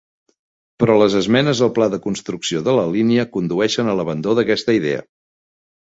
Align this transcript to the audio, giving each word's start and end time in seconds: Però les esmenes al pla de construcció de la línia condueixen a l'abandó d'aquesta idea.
Però 0.83 0.95
les 1.01 1.17
esmenes 1.19 1.61
al 1.67 1.71
pla 1.77 1.89
de 1.95 2.01
construcció 2.07 2.65
de 2.71 2.75
la 2.81 2.89
línia 2.99 3.29
condueixen 3.39 3.93
a 3.93 3.97
l'abandó 4.01 4.39
d'aquesta 4.41 4.81
idea. 4.83 5.11